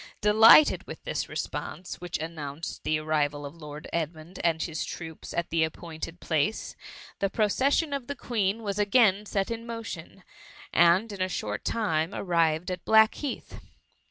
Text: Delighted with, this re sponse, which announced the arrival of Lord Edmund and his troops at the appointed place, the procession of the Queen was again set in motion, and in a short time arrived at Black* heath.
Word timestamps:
Delighted 0.19 0.87
with, 0.87 1.03
this 1.03 1.29
re 1.29 1.35
sponse, 1.35 2.01
which 2.01 2.17
announced 2.17 2.81
the 2.83 2.97
arrival 2.99 3.45
of 3.45 3.53
Lord 3.53 3.87
Edmund 3.93 4.39
and 4.43 4.59
his 4.59 4.83
troops 4.83 5.31
at 5.31 5.51
the 5.51 5.63
appointed 5.63 6.19
place, 6.19 6.75
the 7.19 7.29
procession 7.29 7.93
of 7.93 8.07
the 8.07 8.15
Queen 8.15 8.63
was 8.63 8.79
again 8.79 9.27
set 9.27 9.51
in 9.51 9.63
motion, 9.67 10.23
and 10.73 11.11
in 11.11 11.21
a 11.21 11.29
short 11.29 11.63
time 11.63 12.15
arrived 12.15 12.71
at 12.71 12.83
Black* 12.83 13.13
heath. 13.13 13.59